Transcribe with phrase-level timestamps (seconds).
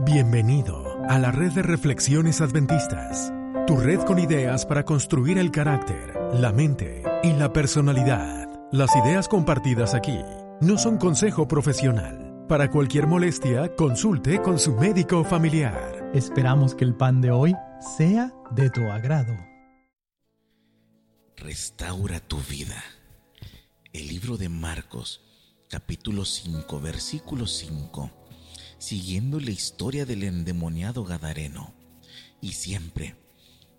[0.00, 3.30] Bienvenido a la red de reflexiones adventistas,
[3.66, 8.48] tu red con ideas para construir el carácter, la mente y la personalidad.
[8.72, 10.18] Las ideas compartidas aquí
[10.62, 12.46] no son consejo profesional.
[12.48, 16.10] Para cualquier molestia, consulte con su médico familiar.
[16.14, 17.54] Esperamos que el pan de hoy
[17.96, 19.36] sea de tu agrado.
[21.36, 22.82] Restaura tu vida.
[23.92, 25.20] El libro de Marcos,
[25.68, 28.21] capítulo 5, versículo 5
[28.82, 31.72] siguiendo la historia del endemoniado Gadareno.
[32.40, 33.14] Y siempre,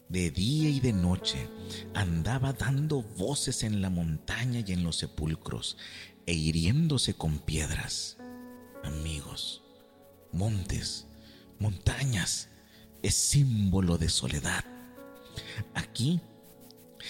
[0.07, 1.49] de día y de noche,
[1.93, 5.75] andaba dando voces en la montaña y en los sepulcros,
[6.25, 8.15] e hiriéndose con piedras.
[8.81, 9.61] Amigos,
[10.31, 11.05] montes,
[11.59, 12.47] montañas,
[13.01, 14.63] es símbolo de soledad.
[15.73, 16.21] Aquí,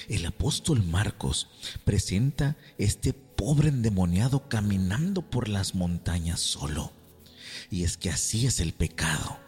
[0.10, 1.48] el apóstol Marcos
[1.86, 6.92] presenta este pobre endemoniado caminando por las montañas solo
[7.70, 9.40] y es que así es el pecado.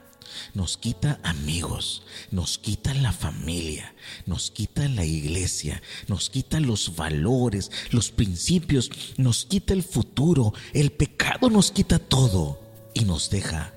[0.54, 3.96] Nos quita amigos, nos quita la familia,
[4.26, 10.54] nos quita la iglesia, nos quita los valores, los principios, nos quita el futuro.
[10.74, 12.60] El pecado nos quita todo
[12.94, 13.74] y nos deja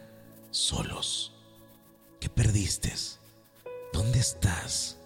[0.51, 1.33] solos.
[2.21, 2.93] ¿Qué perdiste?
[3.93, 4.97] ¿Dónde estás?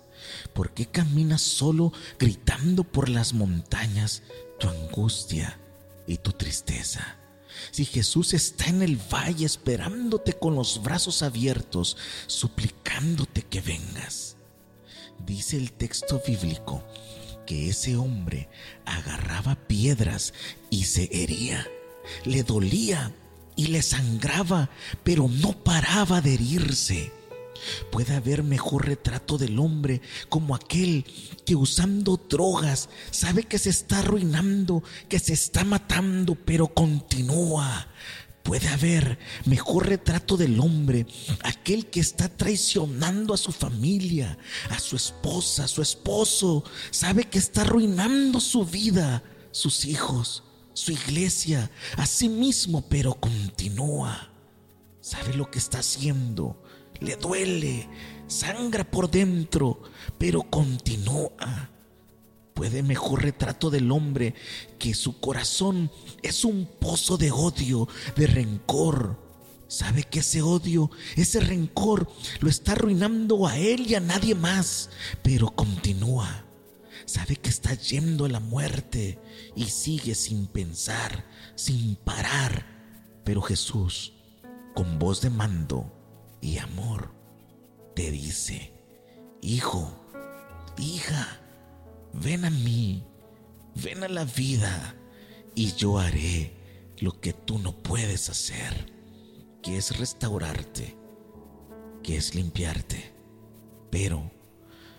[0.54, 4.22] ¿Por qué caminas solo gritando por las montañas
[4.58, 5.58] tu angustia
[6.06, 7.21] y tu tristeza?
[7.70, 14.36] Si Jesús está en el valle esperándote con los brazos abiertos, suplicándote que vengas.
[15.24, 16.84] Dice el texto bíblico
[17.46, 18.48] que ese hombre
[18.84, 20.34] agarraba piedras
[20.70, 21.66] y se hería,
[22.24, 23.14] le dolía
[23.56, 24.70] y le sangraba,
[25.04, 27.12] pero no paraba de herirse.
[27.90, 31.04] Puede haber mejor retrato del hombre como aquel
[31.44, 37.88] que usando drogas sabe que se está arruinando, que se está matando, pero continúa.
[38.42, 41.06] Puede haber mejor retrato del hombre,
[41.44, 44.36] aquel que está traicionando a su familia,
[44.70, 49.22] a su esposa, a su esposo, sabe que está arruinando su vida,
[49.52, 50.42] sus hijos,
[50.74, 54.30] su iglesia, a sí mismo, pero continúa.
[55.00, 56.60] Sabe lo que está haciendo
[57.02, 57.88] le duele,
[58.26, 59.82] sangra por dentro,
[60.18, 61.70] pero continúa.
[62.54, 64.34] Puede mejor retrato del hombre
[64.78, 65.90] que su corazón
[66.22, 69.18] es un pozo de odio, de rencor.
[69.68, 74.90] Sabe que ese odio, ese rencor lo está arruinando a él y a nadie más,
[75.22, 76.44] pero continúa.
[77.06, 79.18] Sabe que está yendo a la muerte
[79.56, 81.24] y sigue sin pensar,
[81.56, 82.66] sin parar.
[83.24, 84.12] Pero Jesús,
[84.74, 85.90] con voz de mando,
[86.42, 87.14] y amor
[87.94, 88.72] te dice,
[89.40, 89.90] hijo,
[90.76, 91.40] hija,
[92.12, 93.04] ven a mí,
[93.76, 94.94] ven a la vida
[95.54, 96.52] y yo haré
[96.98, 98.92] lo que tú no puedes hacer,
[99.62, 100.96] que es restaurarte,
[102.02, 103.12] que es limpiarte,
[103.90, 104.30] pero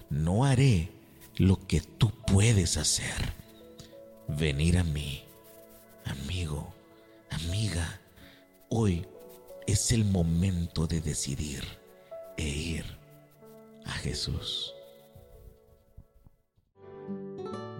[0.09, 0.91] no haré
[1.35, 3.33] lo que tú puedes hacer,
[4.29, 5.23] venir a mí,
[6.05, 6.73] amigo,
[7.29, 7.99] amiga,
[8.69, 9.05] hoy
[9.67, 11.63] es el momento de decidir
[12.37, 12.85] e ir
[13.85, 14.73] a Jesús.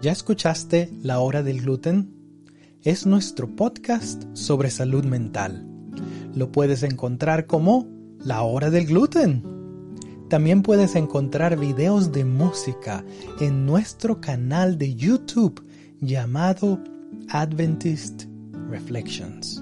[0.02, 2.14] ¿Ya escuchaste La Hora del Gluten?
[2.82, 5.66] Es nuestro podcast sobre salud mental.
[6.36, 7.88] Lo puedes encontrar como
[8.20, 9.44] La Hora del Gluten.
[10.30, 13.06] También puedes encontrar videos de música
[13.40, 15.66] en nuestro canal de YouTube
[16.02, 16.80] llamado
[17.30, 18.24] Adventist
[18.70, 19.62] Reflections.